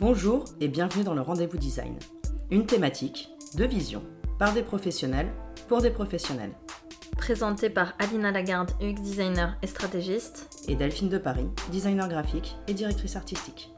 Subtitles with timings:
[0.00, 1.98] Bonjour et bienvenue dans le Rendez-vous Design.
[2.52, 4.04] Une thématique, de vision,
[4.38, 5.28] par des professionnels,
[5.66, 6.52] pour des professionnels.
[7.16, 10.64] Présenté par Alina Lagarde, UX designer et stratégiste.
[10.68, 13.74] Et Delphine de Paris, designer graphique et directrice artistique.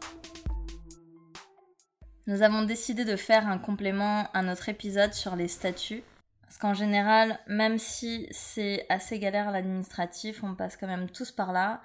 [2.26, 6.02] Nous avons décidé de faire un complément à notre épisode sur les statuts.
[6.42, 11.54] Parce qu'en général, même si c'est assez galère l'administratif, on passe quand même tous par
[11.54, 11.80] là.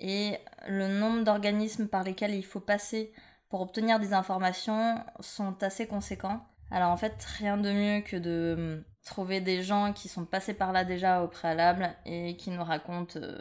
[0.00, 0.36] Et
[0.66, 3.12] le nombre d'organismes par lesquels il faut passer
[3.48, 6.46] pour obtenir des informations sont assez conséquents.
[6.70, 10.54] Alors en fait, rien de mieux que de hum, trouver des gens qui sont passés
[10.54, 13.38] par là déjà au préalable et qui nous racontent euh,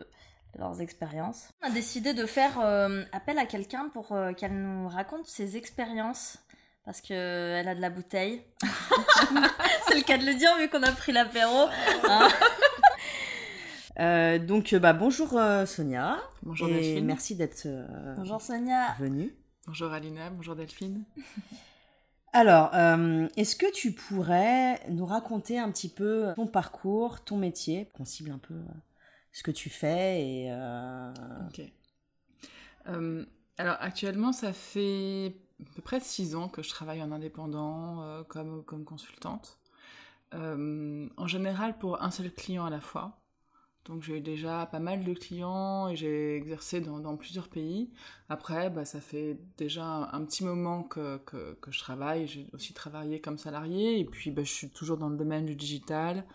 [0.57, 1.49] leurs expériences.
[1.61, 5.57] On a décidé de faire euh, appel à quelqu'un pour euh, qu'elle nous raconte ses
[5.57, 6.37] expériences
[6.85, 8.43] parce qu'elle a de la bouteille.
[9.87, 11.67] C'est le cas de le dire vu qu'on a pris l'apéro.
[12.07, 12.29] Hein.
[14.47, 16.17] donc bah, bonjour Sonia.
[16.43, 17.67] Bonjour et merci d'être
[18.15, 18.95] bonjour Sonia.
[18.99, 19.35] venue.
[19.67, 21.03] Bonjour Alina, bonjour Delphine.
[22.31, 27.89] Alors, euh, est-ce que tu pourrais nous raconter un petit peu ton parcours, ton métier,
[27.93, 28.73] qu'on cible un peu euh,
[29.33, 31.11] ce que tu fais et euh...
[31.49, 31.61] Ok.
[32.87, 33.25] Euh,
[33.57, 38.63] alors actuellement, ça fait à peu près six ans que je travaille en indépendant comme,
[38.63, 39.59] comme consultante.
[40.31, 43.19] En général pour un seul client à la fois.
[43.87, 47.89] Donc j'ai eu déjà pas mal de clients et j'ai exercé dans, plusieurs pays.
[48.27, 51.21] Après, bah, ça fait déjà un, petit moment que,
[51.69, 52.27] je travaille.
[52.27, 55.55] J'ai aussi travaillé comme salarié et puis bah, je suis toujours dans le domaine du
[55.55, 56.25] digital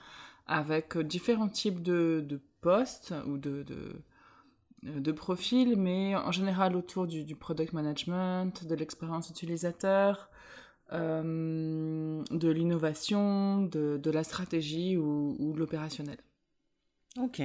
[0.47, 7.75] avec différents types de, postes ou de, profils, mais en général autour du, du product
[7.75, 10.31] management, de l'expérience utilisateur,
[10.93, 16.19] euh, de l'innovation, de, la stratégie ou de l'opérationnel.
[17.19, 17.43] Ok,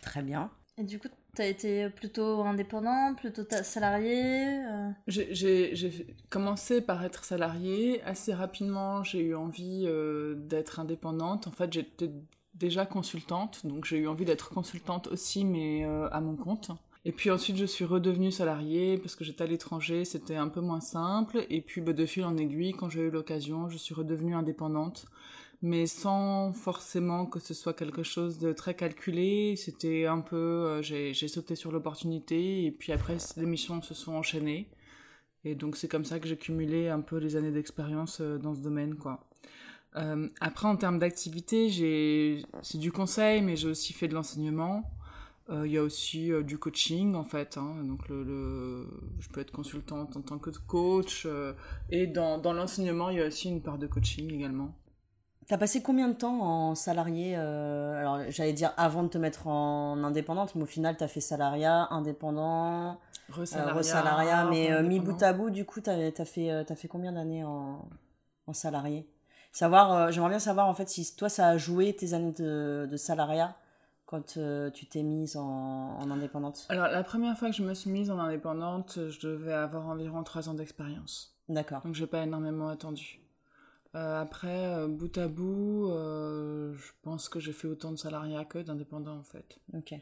[0.00, 0.50] très bien.
[0.78, 4.90] Et du coup, tu as été plutôt indépendant, plutôt salarié euh...
[5.06, 8.02] J'ai commencé par être salarié.
[8.02, 11.46] Assez rapidement, j'ai eu envie euh, d'être indépendante.
[11.46, 12.10] En fait, j'étais
[12.54, 16.70] déjà consultante, donc j'ai eu envie d'être consultante aussi, mais euh, à mon compte.
[17.04, 20.60] Et puis ensuite, je suis redevenue salariée parce que j'étais à l'étranger, c'était un peu
[20.60, 21.44] moins simple.
[21.50, 25.06] Et puis, bah, de fil en aiguille, quand j'ai eu l'occasion, je suis redevenue indépendante
[25.62, 29.54] mais sans forcément que ce soit quelque chose de très calculé.
[29.56, 34.12] C'était un peu, euh, j'ai sauté sur l'opportunité et puis après les missions se sont
[34.12, 34.68] enchaînées.
[35.44, 38.54] Et donc c'est comme ça que j'ai cumulé un peu les années d'expérience euh, dans
[38.54, 39.28] ce domaine, quoi.
[39.96, 41.68] Euh, après, en termes d'activité,
[42.62, 44.90] c'est du conseil, mais j'ai aussi fait de l'enseignement.
[45.50, 47.58] Il y a aussi du coaching, en fait.
[47.58, 47.84] Hein.
[47.84, 51.26] Donc, je peux être consultante en tant que coach.
[51.90, 54.74] Et dans l'enseignement, il y a aussi une part de coaching également.
[55.48, 59.48] T'as passé combien de temps en salarié euh, Alors, j'allais dire avant de te mettre
[59.48, 65.00] en indépendante, mais au final, t'as fait salariat, indépendant, resalariat, euh, resalariat mais euh, mis
[65.00, 67.88] bout à bout, du coup, t'as as fait, as fait combien d'années en,
[68.46, 69.08] en salarié?
[69.50, 72.88] Savoir, euh, j'aimerais bien savoir en fait si toi, ça a joué tes années de,
[72.90, 73.56] de salariat
[74.06, 74.38] quand
[74.74, 76.66] tu t'es mise en, en, indépendante?
[76.68, 80.22] Alors, la première fois que je me suis mise en indépendante, je devais avoir environ
[80.22, 81.34] 3 ans d'expérience.
[81.48, 81.80] D'accord.
[81.82, 83.21] Donc, j'ai pas énormément attendu.
[83.94, 88.44] Euh, après, euh, bout à bout, euh, je pense que j'ai fait autant de salariat
[88.44, 89.58] que d'indépendant en fait.
[89.74, 89.94] Ok.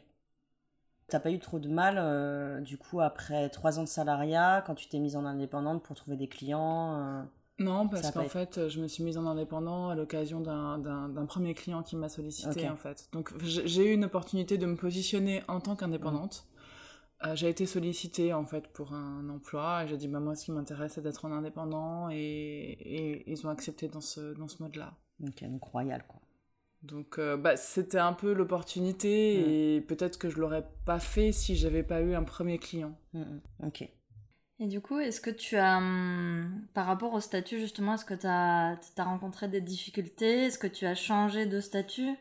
[1.09, 4.87] T'as pas eu trop de mal, du coup, après trois ans de salariat, quand tu
[4.87, 7.27] t'es mise en indépendante pour trouver des clients
[7.59, 11.83] Non, parce qu'en fait, je me suis mise en indépendant à l'occasion d'un premier client
[11.83, 12.69] qui m'a sollicité okay.
[12.69, 13.09] en fait.
[13.11, 16.45] Donc j'ai eu une opportunité de me positionner en tant qu'indépendante.
[16.45, 17.35] Mmh.
[17.35, 20.51] J'ai été sollicitée en fait pour un emploi et j'ai dit bah moi ce qui
[20.51, 24.75] m'intéresse c'est d'être en indépendant et, et, ils ont accepté dans ce dans ce mode
[24.75, 24.97] là.
[25.23, 26.21] Ok donc royal quoi.
[26.83, 29.49] Donc euh, bah c'était un peu l'opportunité mmh.
[29.49, 32.97] et peut-être que je l'aurais pas fait si j'avais pas eu un premier client.
[33.13, 33.23] Mmh.
[33.65, 33.87] Ok.
[34.61, 35.81] Et du coup, est-ce que tu as,
[36.75, 40.45] par rapport au statut justement, est-ce que tu as, as, rencontré des difficultés?
[40.45, 42.15] Est-ce que tu as changé de statut?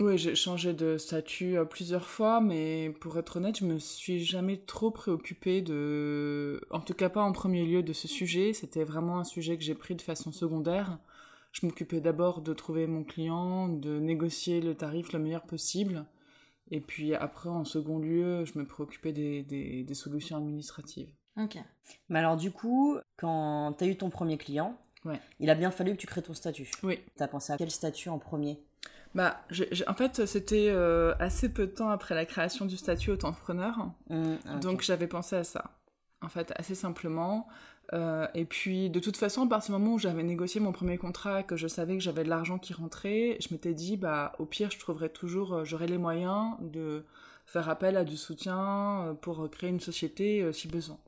[0.00, 4.56] Oui, j'ai changé de statut plusieurs fois, mais pour être honnête, je me suis jamais
[4.56, 8.52] trop préoccupée de, en tout cas pas en premier lieu de ce sujet.
[8.52, 10.98] C'était vraiment un sujet que j'ai pris de façon secondaire.
[11.52, 16.04] Je m'occupais d'abord de trouver mon client, de négocier le tarif le meilleur possible,
[16.72, 21.12] et puis après, en second lieu, je me préoccupais des, des, des solutions administratives.
[21.40, 21.58] Ok.
[22.08, 25.20] Mais alors du coup, quand tu as eu ton premier client, ouais.
[25.38, 26.70] il a bien fallu que tu crées ton statut.
[26.82, 26.98] Oui.
[27.16, 28.58] Tu as pensé à quel statut en premier?
[29.14, 29.40] Bah,
[29.86, 33.90] en fait, c'était euh, assez peu de temps après la création du statut auto-entrepreneur.
[34.10, 34.60] Mmh, okay.
[34.60, 35.70] Donc, j'avais pensé à ça.
[36.20, 37.46] En fait, assez simplement.
[37.92, 40.98] Euh, et puis, de toute façon, à partir du moment où j'avais négocié mon premier
[40.98, 44.46] contrat, que je savais que j'avais de l'argent qui rentrait, je m'étais dit, bah, au
[44.46, 47.04] pire, je trouverais toujours, euh, j'aurais les moyens de
[47.46, 50.98] faire appel à du soutien pour créer une société si besoin.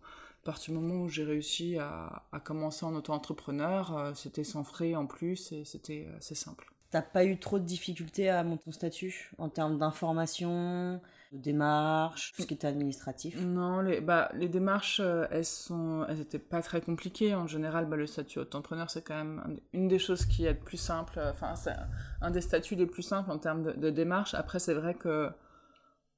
[0.45, 5.07] partir du moment où j'ai réussi à, à, commencer en auto-entrepreneur, c'était sans frais en
[5.07, 6.76] plus et c'était assez simple.
[6.91, 11.01] T'as pas eu trop de difficultés à monter ton statut en termes d'information,
[11.33, 13.41] de démarches, tout ce qui était administratif?
[13.41, 17.35] Non, les, bah, les démarches, euh, elles sont, elles étaient pas très compliquées.
[17.35, 20.59] En général, bah, le statut entrepreneur, c'est quand même une des choses qui est le
[20.59, 21.21] plus simple.
[21.33, 21.75] Enfin, c'est
[22.21, 24.35] un des statuts les plus simples en termes de, de démarches.
[24.35, 25.31] Après, c'est vrai que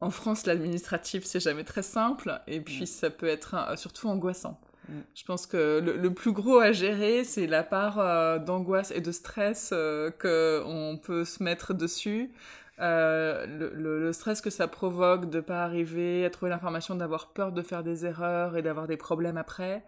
[0.00, 2.40] en France, l'administratif, c'est jamais très simple.
[2.46, 4.60] Et puis, ça peut être surtout angoissant.
[4.88, 5.00] Mm.
[5.14, 9.12] Je pense que le, plus gros à gérer, c'est la part euh, d'angoisse et de
[9.12, 12.30] stress euh, qu'on peut se mettre dessus.
[12.80, 17.62] Euh, le, stress que ça provoque de pas arriver à trouver l'information, d'avoir peur de
[17.62, 19.84] faire des erreurs et d'avoir des problèmes après,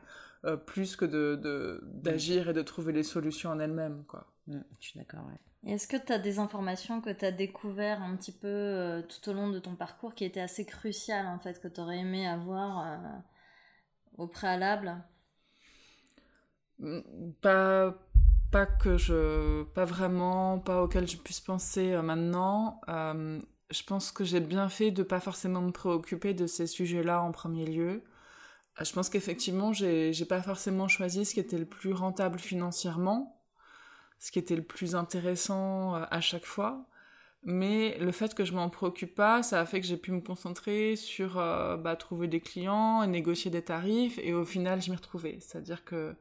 [0.67, 4.05] plus que de d'agir et de trouver les solutions en elles-mêmes.
[4.09, 4.27] Quoi.
[4.49, 5.21] Mm, je suis d'accord,
[5.65, 9.35] Est-ce que tu as des informations que tu as découvert un petit peu tout au
[9.35, 12.85] long de ton parcours qui étaient assez cruciales, en fait, que tu aurais aimé avoir
[14.21, 15.03] au préalable?
[16.79, 17.01] Mm,
[17.43, 17.95] Pas,
[18.51, 22.81] pas que je, pas vraiment, pas auquel je puisse penser euh, maintenant.
[22.89, 23.41] Euh,
[23.71, 27.33] je pense que j'ai bien fait de pas forcément me préoccuper de ces sujets-là en
[27.33, 28.05] premier lieu.
[28.81, 33.43] Euh, je pense qu'effectivement, j'ai, pas forcément choisi ce qui était le plus rentable financièrement,
[34.19, 36.87] ce qui était le plus intéressant à chaque fois.
[37.43, 40.21] Mais le fait que je m'en préoccupe pas, ça a fait que j'ai pu me
[40.21, 44.97] concentrer sur euh, bah, trouver des clients, négocier des tarifs, et au final, je m'y
[44.97, 45.39] retrouvais.
[45.41, 46.15] C'est-à-dire que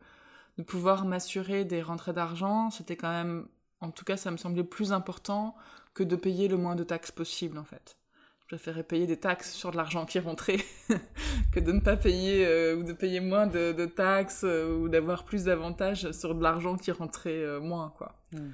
[0.57, 3.47] de pouvoir m'assurer des rentrées d'argent, c'était quand même,
[3.81, 5.55] en tout cas, ça me semblait plus important
[5.93, 7.97] que de payer le moins de taxes possible, en fait.
[8.39, 10.57] Je préférais payer des taxes sur de l'argent qui rentrait
[11.51, 15.25] que de ne pas payer euh, ou de payer moins de, taxes euh, ou d'avoir
[15.25, 18.15] plus d'avantages sur de l'argent qui rentrait moins, quoi.
[18.31, 18.51] Hmm.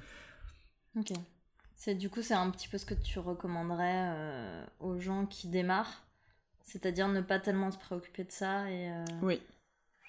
[0.98, 1.12] Ok.
[1.76, 5.48] C'est du coup c'est un petit peu ce que tu recommanderais euh, aux gens qui
[5.48, 6.04] démarrent,
[6.64, 9.42] c'est-à-dire ne pas tellement se préoccuper de ça et euh, oui.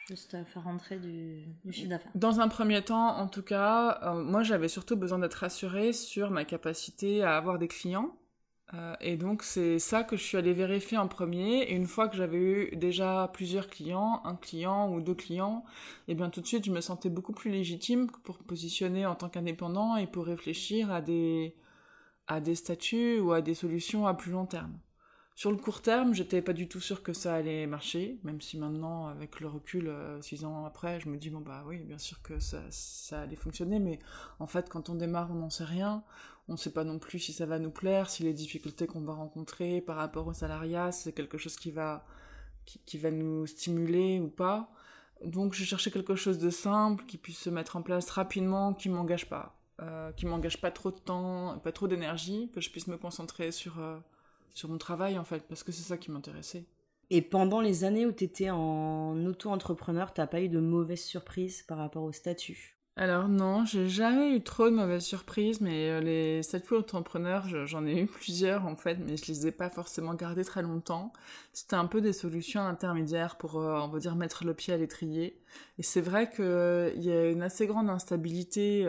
[0.07, 2.11] juste faire rentrer du, chiffre d'affaires.
[2.15, 6.31] Dans un premier temps, en tout cas, euh, moi j'avais surtout besoin d'être rassurée sur
[6.31, 8.15] ma capacité à avoir des clients.
[8.99, 11.63] Et donc c'est ça que je suis allée vérifier en premier.
[11.63, 15.63] Et une fois que j'avais eu déjà plusieurs clients, un client ou deux clients,
[16.07, 19.15] et eh bien tout de suite je me sentais beaucoup plus légitime pour positionner en
[19.15, 21.55] tant qu'indépendant et pour réfléchir à des
[22.27, 24.77] à des statuts ou à des solutions à plus long terme.
[25.37, 28.57] Sur le court terme, j'étais pas du tout sûre que ça allait marcher, même si
[28.57, 31.99] maintenant, avec le recul, euh, six ans après, je me dis, bon bah oui, bien
[31.99, 33.99] sûr que ça, ça allait fonctionner, mais
[34.39, 36.03] en fait, quand on démarre, on n'en sait rien,
[36.49, 39.13] on sait pas non plus si ça va nous plaire, si les difficultés qu'on va
[39.13, 42.05] rencontrer par rapport au salariat, c'est quelque chose qui va,
[42.65, 44.69] qui, qui va nous stimuler ou pas.
[45.25, 48.89] Donc je cherchais quelque chose de simple, qui puisse se mettre en place rapidement, qui
[48.89, 49.57] m'engage pas.
[49.79, 53.51] Euh, qui m'engage pas trop de temps, pas trop d'énergie, que je puisse me concentrer
[53.51, 53.99] sur, euh,
[54.55, 56.65] sur mon travail en fait, parce que c'est ça qui m'intéressait.
[57.11, 61.61] Et pendant les années où tu étais en auto-entrepreneur, t'as pas eu de mauvaises surprises
[61.61, 62.76] par rapport au statut?
[62.97, 67.85] Alors non, j'ai jamais eu trop de mauvaises surprises, mais euh, les statuts entrepreneurs, j'en
[67.85, 71.13] ai eu plusieurs en fait, mais je les ai pas forcément gardés très longtemps.
[71.53, 75.39] C'était un peu des solutions intermédiaires pour, on va dire, mettre le pied à l'étrier.
[75.77, 78.85] Et c'est vrai qu'il y a une assez grande instabilité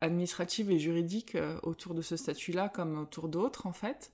[0.00, 4.12] administrative et juridique euh, autour de ce statut-là comme autour d'autres en fait.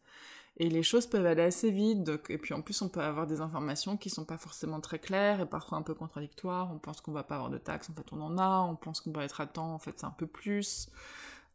[0.57, 2.09] Et les choses peuvent aller assez vite.
[2.29, 5.41] et puis en plus, on peut avoir des informations qui sont pas forcément très claires
[5.41, 6.71] et parfois un peu contradictoires.
[6.73, 8.61] On pense qu'on va pas avoir de taxes, en fait on en a.
[8.61, 10.89] On pense qu'on va être à temps, en fait c'est un peu plus.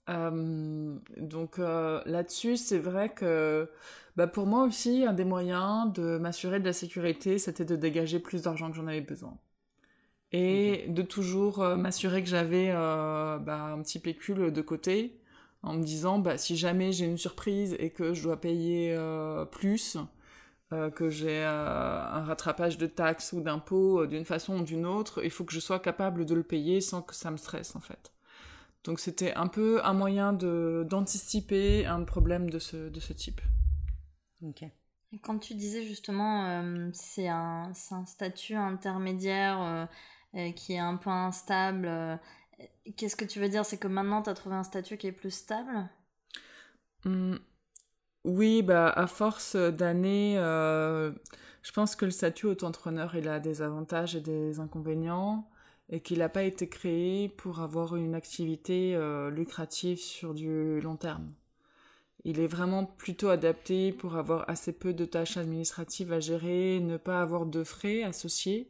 [0.09, 3.69] Euh, donc euh, là-dessus, c'est vrai que
[4.15, 8.19] bah, pour moi aussi, un des moyens de m'assurer de la sécurité, c'était de dégager
[8.19, 9.37] plus d'argent que j'en avais besoin
[10.31, 15.19] et de toujours euh, m'assurer que j'avais bah, un petit pécule de côté
[15.61, 19.45] en me disant bah, si jamais j'ai une surprise et que je dois payer euh,
[19.45, 19.97] plus,
[20.93, 25.43] que j'ai un rattrapage de taxes ou d'impôts d'une façon ou d'une autre, il faut
[25.43, 28.13] que je sois capable de le payer sans que ça me stresse en fait.
[28.83, 33.41] Donc c'était un peu un moyen de d'anticiper un problème de ce, de ce type.
[34.43, 34.63] Ok.
[35.23, 39.87] Quand tu disais justement c'est un, un, statut intermédiaire
[40.35, 42.19] euh, qui est un peu instable.
[42.59, 42.63] Euh,
[42.97, 43.65] qu'est-ce que tu veux dire?
[43.65, 45.89] C'est que maintenant, tu as trouvé un statut qui est plus stable?
[47.05, 47.35] Mmh.
[48.25, 51.11] Oui, bah, à force d'années, euh,
[51.63, 55.49] je pense que le statut auto-entrepreneur, il a des avantages et des inconvénients
[55.89, 58.95] et qu'il n'a pas été créé pour avoir une activité
[59.31, 61.33] lucrative sur du long terme.
[62.25, 66.97] Il est vraiment plutôt adapté pour avoir assez peu de tâches administratives à gérer, ne
[66.97, 68.69] pas avoir de frais associés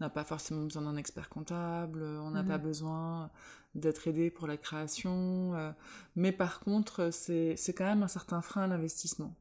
[0.00, 2.64] n'a pas forcément besoin d'un expert comptable, on n'a pas mhm.
[2.64, 3.30] besoin
[3.74, 5.54] d'être aidé pour la création.
[5.54, 5.72] Euh,
[6.16, 9.34] mais par contre, c'est quand même un certain frein à l'investissement.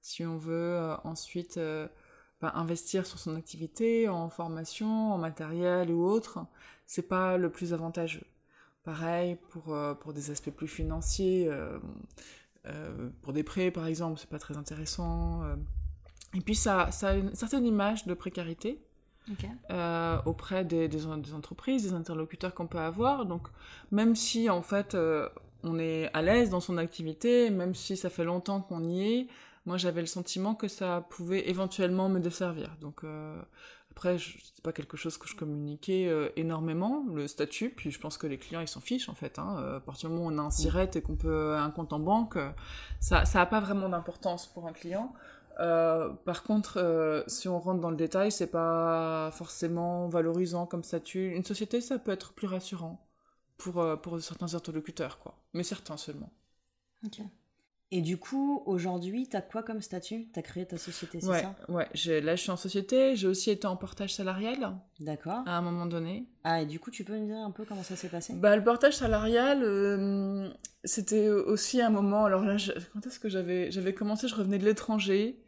[0.00, 1.86] Si on veut euh, ensuite euh,
[2.42, 6.44] bah, investir sur son activité, en formation, en matériel ou autre,
[6.86, 8.26] c'est pas le plus avantageux.
[8.82, 11.78] Pareil pour, euh, pour des aspects plus financiers, euh,
[12.66, 15.42] euh, pour des prêts par exemple, c'est pas très intéressant.
[16.34, 18.84] Et puis ça, ça a une certaine image de précarité
[20.26, 23.26] auprès des, des, des, entreprises, des interlocuteurs qu'on peut avoir.
[23.26, 23.48] Donc
[23.90, 24.96] même si en fait
[25.64, 29.26] on est à l'aise dans son activité, même si ça fait longtemps qu'on y est,
[29.66, 32.76] moi j'avais le sentiment que ça pouvait éventuellement me desservir.
[32.80, 33.40] Donc euh,
[33.90, 38.16] après, c'est pas quelque chose que je communiquais euh, énormément, le statut, puis je pense
[38.16, 39.38] que les clients ils s'en fichent en fait.
[39.38, 39.56] Hein.
[39.58, 41.92] Euh, à partir du moment où on a un SIRET et qu'on peut un compte
[41.92, 42.38] en banque,
[43.00, 45.12] ça ça a pas vraiment d'importance pour un client.
[45.56, 51.32] Par contre, si on rentre dans le détail, c'est pas forcément valorisant comme statut.
[51.34, 53.06] Une société, ça peut être plus rassurant
[53.56, 55.38] pour, pour certains interlocuteurs, quoi.
[55.54, 56.30] Mais certains seulement.
[57.04, 57.20] Ok.
[57.94, 60.30] Et du coup, aujourd'hui, tu as quoi comme statut?
[60.32, 61.54] Tu as créé ta société, c'est ouais, ça?
[61.68, 61.86] Ouais,
[62.22, 64.78] là je suis en société, j'ai aussi été en portage salarial.
[64.98, 65.42] D'accord.
[65.44, 66.26] À un moment donné.
[66.42, 68.32] Ah, et du coup, tu peux me dire un peu comment ça s'est passé?
[68.32, 70.48] Bah, le portage salarial, euh,
[70.84, 72.24] c'était aussi un moment.
[72.24, 72.56] Alors là,
[72.94, 74.26] quand est-ce que j'avais, j'avais commencé?
[74.26, 75.41] Je revenais de l'étranger.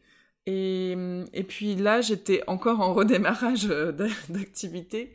[0.47, 0.95] Et,
[1.33, 3.93] et puis là, j'étais encore en redémarrage euh,
[4.29, 5.15] d'activité.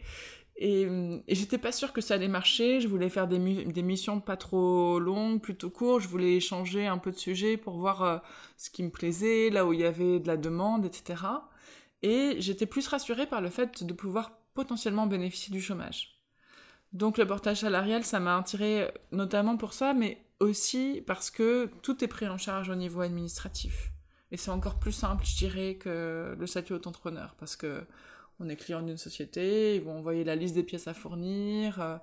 [0.61, 0.87] Et,
[1.27, 2.81] et j'étais pas sûre que ça allait marcher.
[2.81, 6.01] Je voulais faire des, missions pas trop longues, plutôt courtes.
[6.03, 8.17] Je voulais échanger un peu de sujets pour voir euh,
[8.57, 11.23] ce qui me plaisait, là où il y avait de la demande, etc.
[12.01, 16.19] Et j'étais plus rassurée par le fait de pouvoir potentiellement bénéficier du chômage.
[16.91, 22.03] Donc le portage salarial, ça m'a attiré notamment pour ça, mais aussi parce que tout
[22.03, 23.91] est pris en charge au niveau administratif.
[24.31, 27.83] Et c'est encore plus simple, je dirais, que le statut auto-entrepreneur, parce que
[28.39, 31.81] on est client d'une société, ils vont envoyer la liste des pièces à fournir.
[31.81, 31.97] Euh,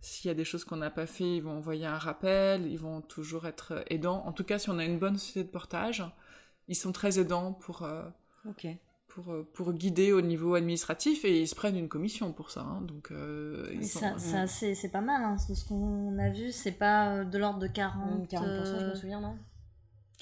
[0.00, 2.66] s'il y a des choses qu'on n'a pas fait, ils vont envoyer un rappel.
[2.66, 4.22] Ils vont toujours être aidants.
[4.26, 6.04] En tout cas, si on a une bonne société de portage,
[6.68, 8.02] ils sont très aidants pour, euh,
[9.08, 12.62] pour, euh, pour guider au niveau administratif et ils se prennent une commission pour ça.
[12.62, 12.80] Hein.
[12.82, 13.12] donc,
[13.82, 15.22] ça, c'est pas mal.
[15.22, 15.36] Hein.
[15.36, 18.28] Ce qu'on a vu, c'est pas de l'ordre de 40...
[18.28, 19.36] 40%, je me souviens, non?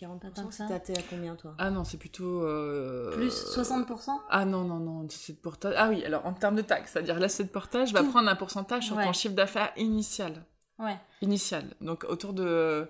[0.00, 1.54] 40% T'es à combien toi?
[1.58, 2.42] Ah non, c'est plutôt.
[2.44, 3.10] Euh...
[3.12, 5.74] Plus 60% Ah non, non, non, c'est de portage.
[5.76, 8.36] Ah oui, alors en termes de taxes, c'est-à-dire là, c'est de portage va prendre un
[8.36, 10.44] pourcentage sur ton chiffre d'affaires initial.
[10.78, 10.96] Ouais.
[11.20, 11.64] Initial.
[11.80, 12.88] Donc autour de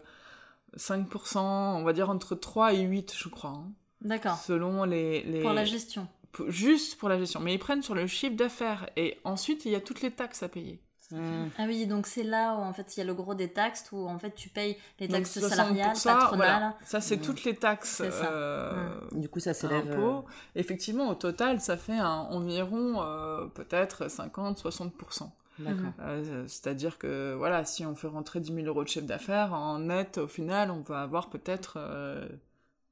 [0.76, 3.50] 5%, on va dire entre 3 et 8, je crois.
[3.50, 3.72] Hein.
[4.00, 4.38] D'accord.
[4.38, 5.42] Selon les, les.
[5.42, 6.06] Pour la gestion.
[6.46, 7.40] Juste pour la gestion.
[7.40, 10.42] Mais ils prennent sur le chiffre d'affaires et ensuite, il y a toutes les taxes
[10.42, 10.80] à payer.
[11.12, 11.50] Mmh.
[11.58, 13.88] Ah oui, donc c'est là où en fait il y a le gros des taxes
[13.92, 16.74] où en fait tu payes les taxes salariales, ça, patronales.
[16.84, 17.22] Ça c'est mmh.
[17.22, 18.02] toutes les taxes.
[18.04, 19.20] Euh, mmh.
[19.20, 19.90] Du coup ça s'élève.
[19.90, 20.20] Euh...
[20.54, 25.30] Effectivement, au total, ça fait un, environ euh, peut-être 50-60%.
[25.60, 29.78] Euh, c'est-à-dire que voilà, si on fait rentrer 10 000 euros de chef d'affaires, en
[29.78, 31.74] net, au final, on va avoir peut-être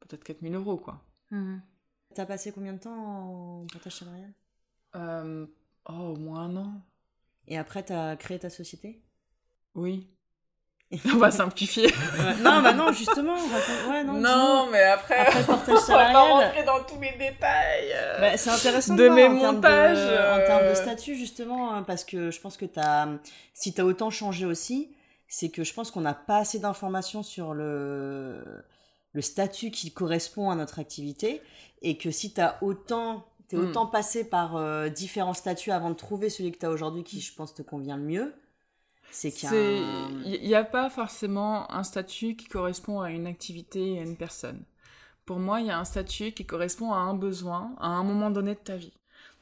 [0.00, 1.02] peut-être 4 000 euros quoi.
[2.14, 4.32] T'as passé combien de temps en partage salarial?
[5.88, 6.82] Oh, au moins un an.
[7.48, 9.02] Et après, tu as créé ta société?
[9.74, 10.06] Oui.
[11.12, 11.86] On va simplifier.
[12.42, 13.36] non, bah non, justement.
[13.90, 17.92] Ouais, non, non mais après, après on va pas rentrer dans tous les détails.
[17.92, 19.98] Euh, bah, c'est intéressant de, mes montages.
[19.98, 20.74] En termes, de, euh.
[20.74, 23.06] statut, justement, hein, parce que je pense que as,
[23.52, 27.22] si tu as autant changé aussi, c'est que je pense qu'on n'a pas assez d'informations
[27.22, 28.42] sur le,
[29.12, 31.42] le statut qui correspond à notre activité.
[31.82, 33.70] Et que si tu as autant T'es hmm.
[33.70, 37.20] autant passé par euh, différents statuts avant de trouver celui que tu as aujourd'hui qui,
[37.20, 38.34] je pense, te convient le mieux.
[39.10, 40.58] C'est qu'il n'y a...
[40.58, 44.62] a pas forcément un statut qui correspond à une activité et à une personne.
[45.24, 48.30] Pour moi, il y a un statut qui correspond à un besoin à un moment
[48.30, 48.92] donné de ta vie.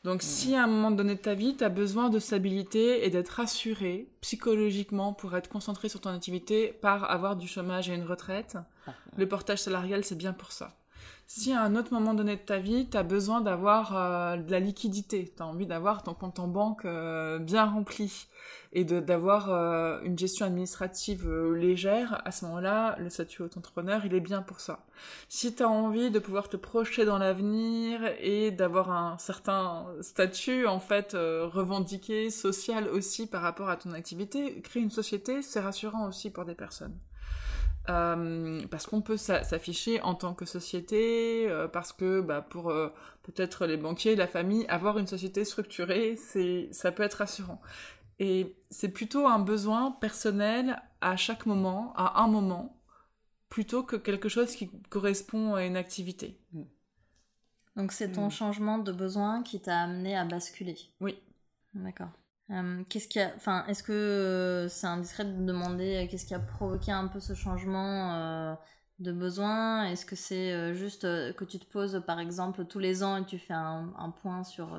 [0.04, 0.26] Donc, hmm.
[0.26, 3.30] si à un moment donné de ta vie, tu as besoin de stabilité et d'être
[3.30, 8.56] rassuré psychologiquement pour être concentré sur ton activité par avoir du chômage et une retraite,
[9.16, 10.76] le portage salarial, c'est bien pour ça
[11.28, 14.50] si à un autre moment donné de ta vie, tu as besoin d'avoir euh, de
[14.50, 18.28] la liquidité, tu as envie d'avoir ton compte en banque euh, bien rempli
[18.72, 24.20] et d'avoir euh, une gestion administrative légère, à ce moment-là, le statut auto-entrepreneur, il est
[24.20, 24.86] bien pour ça.
[25.28, 30.66] Si tu as envie de pouvoir te projeter dans l'avenir et d'avoir un certain statut,
[30.66, 36.06] en fait, revendiqué, social aussi par rapport à ton activité, créer une société, c'est rassurant
[36.06, 36.96] aussi pour des personnes.
[37.88, 42.88] Euh, parce qu'on peut s'afficher en tant que société, euh, parce que bah, pour euh,
[43.22, 47.60] peut-être les banquiers, la famille, avoir une société structurée, c'est ça peut être rassurant.
[48.18, 52.80] Et c'est plutôt un besoin personnel à chaque moment, à un moment,
[53.48, 56.40] plutôt que quelque chose qui correspond à une activité.
[56.52, 56.62] Mm.
[57.76, 58.30] Donc c'est ton mm.
[58.30, 60.76] changement de besoin qui t'a amené à basculer.
[61.00, 61.16] Oui.
[61.74, 62.10] D'accord.
[62.50, 66.34] Euh, qu'est-ce qui a, enfin, est-ce que euh, c'est indiscret de demander euh, qu'est-ce qui
[66.34, 68.56] a provoqué un peu ce changement
[69.00, 73.16] de besoins Est-ce que c'est juste que tu te poses par exemple tous les ans
[73.16, 74.78] et tu fais un, point sur,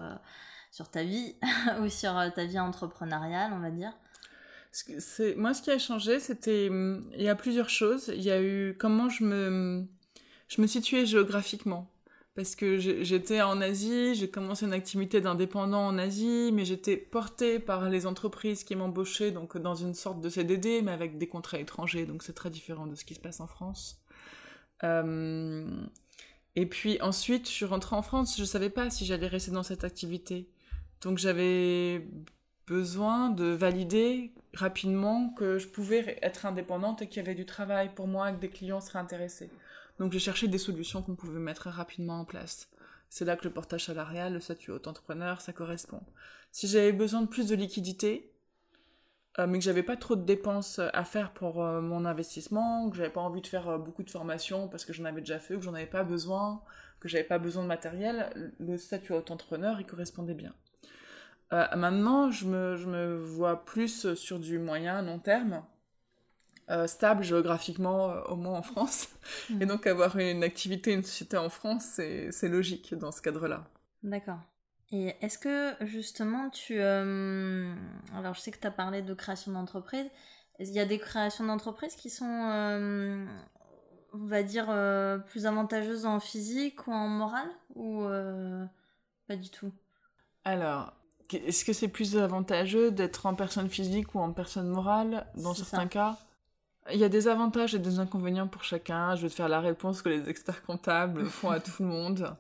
[0.72, 1.36] sur ta vie
[1.82, 3.94] ou sur ta vie entrepreneuriale, on va dire?
[5.38, 8.12] Moi ce qui a changé c'était hum, il y a plusieurs choses.
[8.16, 9.88] Il y a eu comment je me
[10.48, 11.90] je me situais géographiquement
[12.38, 17.58] parce que j'étais en Asie, j'ai commencé une activité d'indépendant en Asie, mais j'étais portée
[17.58, 21.58] par les entreprises qui m'embauchaient donc dans une sorte de CDD, mais avec des contrats
[21.58, 24.04] étrangers, donc c'est très différent de ce qui se passe en France.
[24.84, 25.68] Euh,
[26.56, 29.50] et puis ensuite, je suis rentrée en France, je ne savais pas si j'allais rester
[29.50, 30.48] dans cette activité,
[31.02, 32.08] donc j'avais
[32.68, 37.90] besoin de valider rapidement que je pouvais être indépendante et qu'il y avait du travail
[37.96, 39.50] pour moi, que des clients seraient intéressés.
[40.00, 42.70] Donc j'ai cherché des solutions qu'on pouvait mettre rapidement en place.
[43.10, 46.02] C'est là que le portage salarial, le statut auto-entrepreneur, ça correspond.
[46.52, 48.34] Si j'avais besoin de plus de liquidité,
[49.40, 52.98] euh, mais que j'avais pas trop de dépenses à faire pour euh, mon investissement, que
[52.98, 55.54] j'avais pas envie de faire euh, beaucoup de formations parce que j'en avais déjà fait
[55.54, 56.62] ou que j'en avais pas besoin,
[57.00, 60.54] que j'avais pas besoin de matériel, le statut auto-entrepreneur, il correspondait bien.
[61.52, 65.64] maintenant, je me, je me vois plus sur du moyen, long terme,
[66.70, 69.08] euh, stable géographiquement, euh, au moins en France.
[69.50, 69.66] Et mm.
[69.66, 73.66] donc avoir une activité, une société en France, c'est logique dans ce cadre-là.
[74.04, 74.40] D'accord.
[74.92, 76.80] Et est-ce que justement tu...
[76.80, 77.74] Euh,
[78.16, 80.06] alors je sais que tu as parlé de création d'entreprise.
[80.60, 84.66] Il y a des créations d'entreprise qui sont, on va dire,
[85.28, 88.06] plus avantageuses en physique ou en morale Ou
[89.28, 89.72] pas du tout?
[90.46, 90.94] Alors,
[91.32, 95.88] est-ce que c'est plus avantageux d'être en personne physique ou en personne morale dans certains
[95.88, 96.18] cas?
[96.92, 99.16] Il y a des avantages et des inconvénients pour chacun.
[99.16, 102.38] Je vais te faire la réponse que les experts comptables font à tout le monde.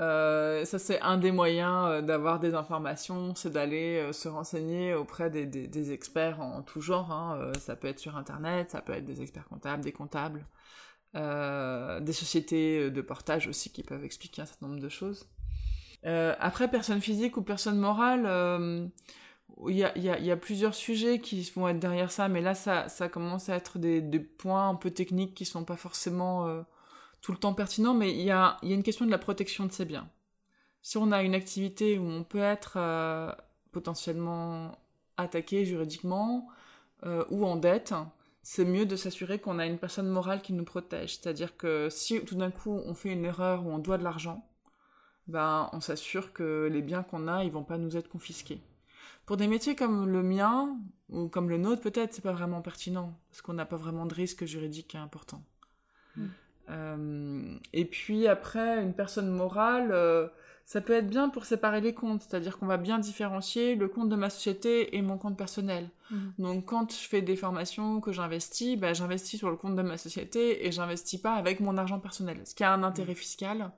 [0.00, 4.92] Euh, ça, c'est un des moyens euh, d'avoir des informations, c'est d'aller euh, se renseigner
[4.92, 7.12] auprès des, des, experts en tout genre.
[7.12, 7.52] Hein.
[7.60, 10.46] ça peut être sur Internet, ça peut être des experts comptables, des comptables,
[11.14, 15.28] des sociétés de portage aussi qui peuvent expliquer un certain nombre de choses.
[16.04, 18.90] après, personne physique ou personne morale
[19.68, 22.40] il y a, y, a, y a, plusieurs sujets qui vont être derrière ça, mais
[22.40, 26.46] là, ça, ça commence à être des, points un peu techniques qui sont pas forcément
[26.46, 26.62] euh,
[27.20, 29.66] tout le temps pertinents, mais il y a, y a, une question de la protection
[29.66, 30.08] de ses biens.
[30.82, 33.32] Si on a une activité où on peut être euh,
[33.72, 34.78] potentiellement
[35.16, 36.48] attaqué juridiquement
[37.06, 37.94] euh, ou en dette,
[38.42, 41.16] c'est mieux de s'assurer qu'on a une personne morale qui nous protège.
[41.16, 44.46] C'est-à-dire que si tout d'un coup on fait une erreur ou on doit de l'argent,
[45.26, 48.60] ben on s'assure que les biens qu'on a, ils vont pas nous être confisqués.
[49.26, 53.18] Pour des métiers comme le mien, ou comme le nôtre, peut-être c'est pas vraiment pertinent,
[53.30, 55.42] parce qu'on n'a pas vraiment de risque juridique important.
[56.16, 56.26] Hmm.
[56.70, 60.28] Euh, et puis après, une personne morale, euh,
[60.66, 64.08] ça peut être bien pour séparer les comptes, c'est-à-dire qu'on va bien différencier le compte
[64.08, 65.90] de ma société et mon compte personnel.
[66.10, 66.30] Hmm.
[66.38, 69.98] Donc quand je fais des formations, que j'investis, bah, j'investis sur le compte de ma
[69.98, 73.16] société et j'investis pas avec mon argent personnel, ce qui a un intérêt hmm.
[73.16, 73.72] fiscal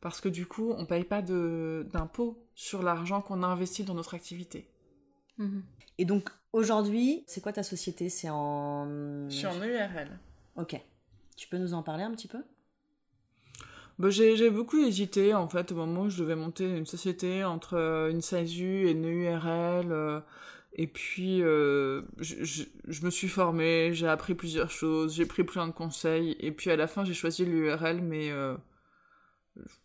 [0.00, 4.14] parce que du coup, on paye pas d'impôt sur l'argent qu'on a investi dans notre
[4.14, 4.68] activité.
[5.38, 5.62] Mhm.
[5.98, 8.08] Et donc aujourd'hui, c'est quoi ta société?
[8.08, 9.28] C'est en.
[9.28, 10.18] Je suis en EURL.
[10.56, 10.80] Ok.
[11.36, 12.42] Tu peux nous en parler un petit peu?
[13.98, 17.74] Bah, j'ai beaucoup hésité en fait au moment où je devais monter une société entre
[17.74, 19.90] euh, une SASU et une EURL.
[19.90, 20.20] Euh,
[20.74, 25.66] et puis euh, je, je, me suis formée, j'ai appris plusieurs choses, j'ai pris plein
[25.66, 26.36] de conseils.
[26.40, 28.30] Et puis à la fin j'ai choisi l'URL, mais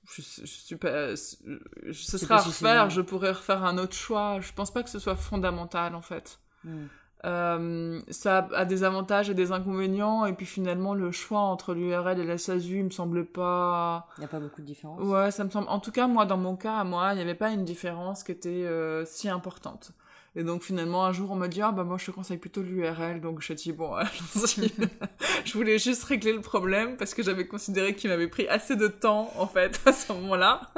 [0.05, 4.39] je, je, suis pas ce sera à refaire je pourrais refaire un autre choix.
[4.41, 6.39] Je pense pas que ce soit fondamental en fait.
[6.63, 6.85] Hmm.
[7.25, 12.19] euh, ça a des avantages et des inconvénients et puis finalement le choix entre l'URL
[12.19, 15.01] et la SASU me semble pas il n'y a pas beaucoup de différence.
[15.01, 17.21] Ouais ça me semble en tout cas moi dans mon cas à moi il n'y
[17.21, 19.91] avait pas une différence qui était euh, si importante
[20.33, 22.61] et donc finalement, un jour, on m'a dit, ah bah moi je te conseille plutôt
[22.61, 23.19] l'URL.
[23.19, 24.71] Donc je dit, bon, allons-y.
[25.45, 28.87] je voulais juste régler le problème parce que j'avais considéré qu'il m'avait pris assez de
[28.87, 30.71] temps, en fait, à ce moment-là.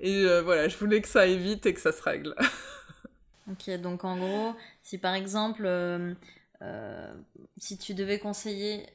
[0.00, 2.34] Et euh, voilà, je voulais que ça aille vite et que ça se règle.
[3.50, 6.14] ok, donc en gros, si par exemple, euh,
[6.62, 7.12] euh,
[7.56, 8.86] si tu devais conseiller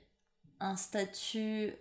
[0.62, 1.74] un statut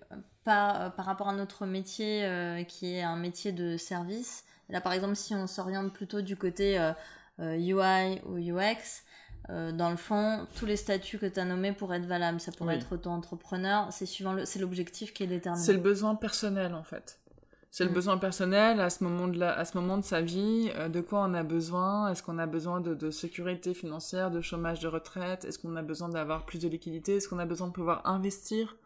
[0.42, 2.26] par, par rapport à notre métier
[2.66, 6.78] qui est un métier de service, là par exemple, si on s'oriente plutôt du côté
[7.40, 9.04] UI euh, ou UX,
[9.48, 12.40] euh, dans le fond, tous les statuts que tu as nommés pourraient être valables.
[12.40, 15.64] Ça pourrait être auto-entrepreneur, c'est suivant le, c'est l'objectif qui est déterminé.
[15.64, 17.18] C'est le besoin personnel en fait.
[17.72, 17.94] C'est le mm.
[17.94, 21.00] besoin personnel à ce moment de la, à ce moment de sa vie, euh, de
[21.00, 24.88] quoi on a besoin, est-ce qu'on a besoin de, de, sécurité financière, de chômage de
[24.88, 28.02] retraite, est-ce qu'on a besoin d'avoir plus de liquidité, est-ce qu'on a besoin de pouvoir
[28.06, 28.76] investir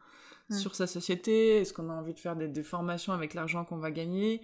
[0.51, 0.55] mm.
[0.55, 3.79] sur sa société, est-ce qu'on a envie de faire des, des formations avec l'argent qu'on
[3.79, 4.43] va gagner,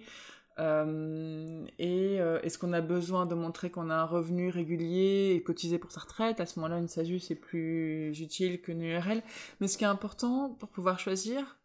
[0.61, 5.79] Euh, et est-ce qu'on a besoin de montrer qu'on a un revenu régulier et cotiser
[5.79, 6.39] pour sa retraite?
[6.39, 9.23] À ce moment-là, une SASU, c'est plus utile qu'une URL.
[9.59, 11.57] Mais ce qui est important pour pouvoir choisir,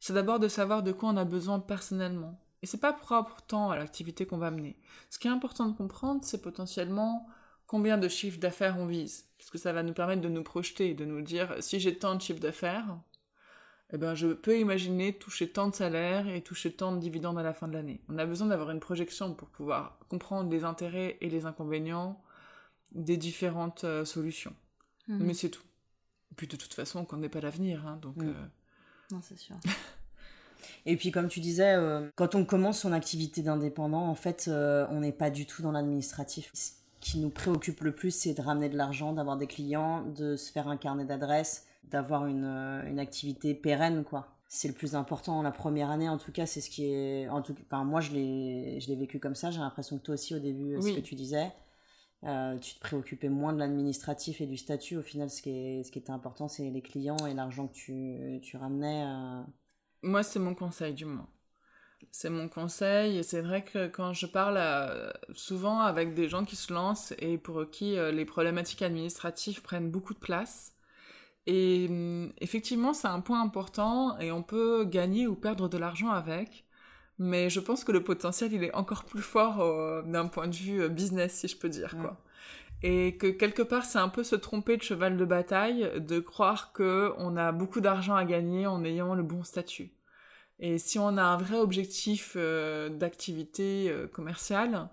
[0.00, 2.40] c'est d'abord de savoir de quoi on a besoin personnellement.
[2.62, 4.76] Et c'est pas propre tant à l'activité qu'on va mener.
[5.10, 7.26] Ce qui est important de comprendre, c'est potentiellement
[7.66, 9.28] combien de chiffres d'affaires on vise.
[9.38, 12.14] Parce que ça va nous permettre de nous projeter, de nous dire si j'ai tant
[12.16, 12.98] de chiffres d'affaires,
[13.92, 17.42] eh ben, je peux imaginer toucher tant de salaires et toucher tant de dividendes à
[17.42, 18.00] la fin de l'année.
[18.08, 22.20] On a besoin d'avoir une projection pour pouvoir comprendre les intérêts et les inconvénients
[22.92, 24.54] des différentes euh, solutions.
[25.08, 25.24] Mhm.
[25.24, 25.64] Mais c'est tout.
[26.32, 28.16] Et puis de toute façon, on ne connaît pas l'avenir, hein, donc...
[28.16, 28.28] Mm.
[28.28, 28.46] Euh,
[29.12, 29.56] non, c'est sûr.
[30.86, 34.86] Et puis, comme tu disais, euh, quand on commence son activité d'indépendant, en fait, euh,
[34.90, 36.50] on n'est pas du tout dans l'administratif.
[36.54, 40.36] Ce qui nous préoccupe le plus, c'est de ramener de l'argent, d'avoir des clients, de
[40.36, 44.36] se faire un carnet d'adresses, d'avoir une, euh, une, activité pérenne, quoi.
[44.48, 45.42] C'est le plus important.
[45.42, 47.28] La première année, en tout cas, c'est ce qui est.
[47.28, 47.54] En tout...
[47.66, 49.50] enfin, moi, je l'ai vécu comme ça.
[49.50, 51.52] J'ai l'impression que toi aussi, au début, ce que tu disais.
[52.22, 54.96] tu te préoccupais moins de l'administratif et du statut.
[54.96, 57.74] Au final, ce qui, est, ce qui était important, c'est les clients et l'argent que
[57.74, 59.04] tu, tu ramenais.
[60.02, 61.28] Moi, c'est mon conseil du moins.
[62.10, 66.44] C'est mon conseil et c'est vrai que quand je parle euh, souvent avec des gens
[66.44, 70.72] qui se lancent et pour qui euh, les problématiques administratives prennent beaucoup de place,
[71.50, 76.10] et hum, effectivement c'est un point important et on peut gagner ou perdre de l'argent
[76.10, 76.64] avec,
[77.18, 80.56] mais je pense que le potentiel il est encore plus fort euh, d'un point de
[80.56, 82.16] vue business si je peux dire quoi.
[82.82, 86.72] Et que quelque part c'est un peu se tromper de cheval de bataille de croire
[86.72, 89.92] que on a beaucoup d'argent à gagner en ayant le bon statut.
[90.60, 94.88] Et si on a un vrai objectif euh, d'activité euh, commerciale,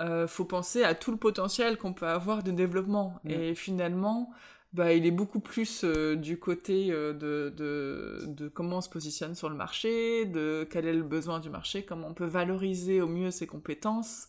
[0.00, 3.20] euh, faut penser à tout le potentiel qu'on peut avoir de développement.
[3.24, 4.30] Et finalement,
[4.74, 9.34] bah, il est beaucoup plus euh, du côté de, de, de, comment on se positionne
[9.34, 13.06] sur le marché, de quel est le besoin du marché, comment on peut valoriser au
[13.06, 14.28] mieux ses compétences,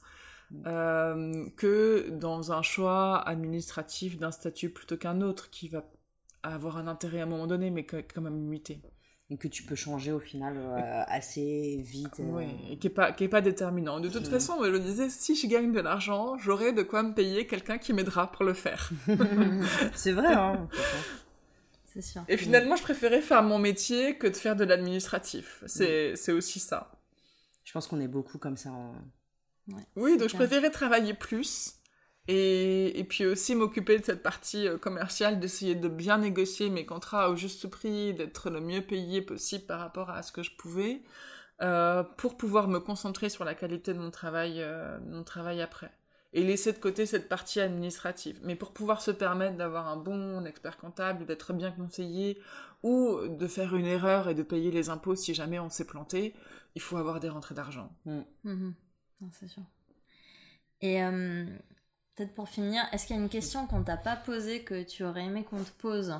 [0.68, 5.84] euh, que dans un choix administratif d'un statut plutôt qu'un autre qui va
[6.44, 8.80] avoir un intérêt à un moment donné, mais quand même limité.
[9.32, 12.20] Et que tu peux changer au final euh, assez vite.
[12.20, 12.74] Oui, euh.
[12.74, 14.00] et qui n'est pas, qui est pas déterminant.
[14.00, 17.48] De toute façon, je disais, si je gagne de l'argent, j'aurai de quoi me payer
[17.48, 18.92] quelqu'un qui m'aidera pour le faire.
[19.96, 20.68] C'est vrai, hein
[21.86, 22.24] C'est sûr.
[22.28, 25.64] Et finalement, je préférais faire mon métier que de faire de l'administratif.
[25.66, 26.92] C'est aussi ça.
[27.64, 28.94] Je pense qu'on est beaucoup comme ça en
[29.96, 31.76] oui, donc je préférais travailler plus.
[32.28, 37.30] Et, puis aussi m'occuper de cette partie euh, commerciale, d'essayer de bien négocier mes contrats
[37.30, 41.02] au juste prix, d'être le mieux payé possible par rapport à ce que je pouvais,
[41.62, 45.92] euh, pour pouvoir me concentrer sur la qualité de mon travail, euh, mon travail après.
[46.34, 48.40] Et laisser de côté cette partie administrative.
[48.44, 52.42] Mais pour pouvoir se permettre d'avoir un bon expert comptable, d'être bien conseillé,
[52.84, 56.34] ou de faire une erreur et de payer les impôts si jamais on s'est planté,
[56.76, 57.90] il faut avoir des rentrées d'argent.
[58.06, 58.22] Mm.
[58.46, 58.74] Mm-hmm
[59.32, 59.64] c'est sûr.
[60.82, 61.00] Et
[62.15, 65.04] peut-être pour finir, est-ce qu'il y a une question qu'on t'a pas posée que tu
[65.04, 66.13] aurais aimé qu'on te pose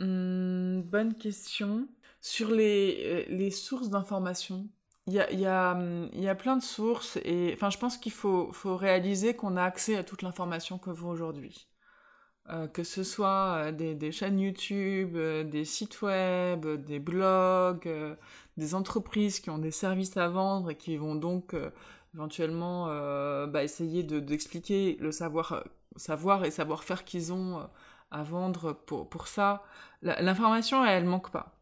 [0.00, 1.88] hmm, Bonne question.
[2.20, 4.68] Sur les, euh, les sources d'information,
[5.06, 5.78] il y a, y, a,
[6.14, 9.62] y a, plein de sources et enfin, je pense qu'il faut, faut réaliser qu'on a
[9.62, 11.68] accès à toute l'information que vous aujourd'hui.
[12.50, 17.90] Euh, que ce soit des, des, chaînes YouTube, des sites web, des blogs,
[18.56, 21.54] des entreprises qui ont des services à vendre et qui vont donc
[22.14, 25.64] éventuellement euh, bah, essayer d'expliquer le savoir,
[25.96, 27.64] savoir et savoir-faire qu'ils ont euh,
[28.10, 29.64] à vendre pour, pour ça.
[30.02, 31.58] L'information, elle, ne manque pas.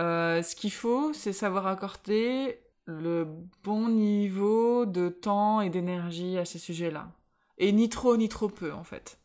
[0.00, 3.26] Euh, ce qu'il faut, c'est savoir accorder le
[3.62, 7.12] bon niveau de temps et d'énergie à ces sujets-là.
[7.58, 9.18] Et ni trop, ni trop peu, en fait.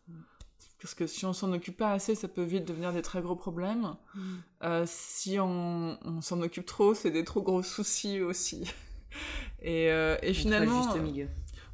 [0.82, 3.36] Parce que si on s'en occupe pas assez, ça peut vite devenir des très gros
[3.36, 3.96] problèmes.
[4.14, 4.86] Mm.
[4.86, 8.72] si on, on s'en occupe trop, c'est des trop gros soucis aussi.
[9.62, 10.78] Et, euh, et finalement.
[10.78, 11.28] Le juste milieu.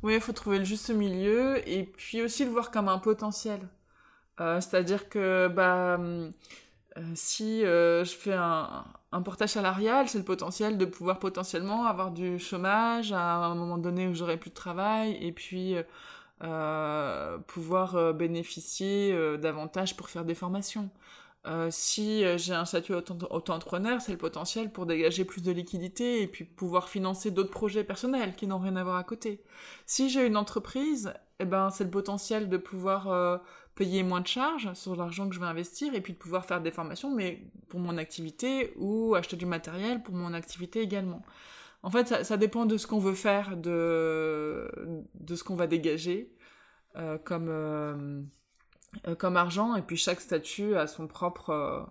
[0.04, 3.60] Oui, il faut trouver le juste milieu et puis aussi le voir comme un potentiel.
[4.40, 6.32] Euh, C'est-à-dire que bah, euh,
[7.14, 12.12] si euh, je fais un, un, portage salarial, c'est le potentiel de pouvoir potentiellement avoir
[12.12, 15.76] du chômage à un moment donné où j'aurai plus de travail et puis
[16.44, 20.90] euh, pouvoir bénéficier davantage pour faire des formations.
[21.48, 26.24] Euh, si euh, j'ai un statut auto-entrepreneur, c'est le potentiel pour dégager plus de liquidités
[26.24, 29.44] et puis pouvoir financer d'autres projets personnels qui n'ont rien à voir à côté.
[29.86, 33.38] Si j'ai une entreprise, eh ben, c'est le potentiel de pouvoir euh,
[33.76, 36.62] payer moins de charges sur l'argent que je vais investir et puis de pouvoir faire
[36.62, 41.22] des formations, mais pour mon activité ou acheter du matériel pour mon activité également.
[41.84, 44.72] En fait, ça, ça dépend de ce qu'on veut faire, de,
[45.14, 46.32] de ce qu'on va dégager
[47.26, 48.30] comme
[49.08, 51.84] euh, comme argent, et puis chaque statut a son propre, euh,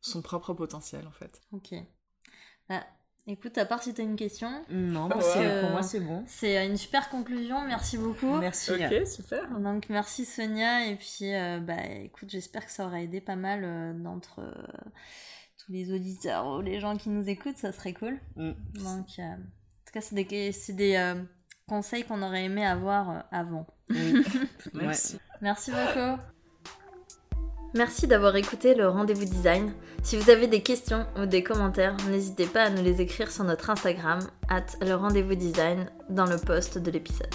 [0.00, 1.40] son propre potentiel en fait.
[1.52, 1.74] Ok.
[2.68, 2.84] Bah,
[3.26, 4.50] Écoute, à part si t'as une question.
[4.70, 6.24] Non, bah, c'est- pour moi c'est bon.
[6.26, 8.38] C'est une super conclusion, merci beaucoup.
[8.38, 8.72] Merci.
[8.72, 9.48] Ok, super.
[9.60, 13.60] Donc merci Sonia et puis euh, bah écoute j'espère que ça aura aidé pas mal
[13.62, 14.52] euh, d'entre euh,
[15.58, 18.18] tous les auditeurs ou les gens qui nous écoutent, ça serait cool.
[18.36, 18.52] Mm.
[18.82, 21.22] Donc euh, en tout cas c'est des, c'est des euh,
[21.68, 23.66] conseils qu'on aurait aimé avoir euh, avant.
[23.90, 24.24] Oui.
[24.74, 25.18] Merci.
[25.40, 26.20] Merci beaucoup.
[27.74, 29.72] Merci d'avoir écouté le rendez-vous design.
[30.02, 33.44] Si vous avez des questions ou des commentaires, n'hésitez pas à nous les écrire sur
[33.44, 37.34] notre Instagram, at le rendez-vous design, dans le post de l'épisode.